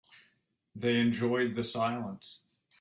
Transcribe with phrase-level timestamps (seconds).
[0.73, 2.39] They enjoyed the silence.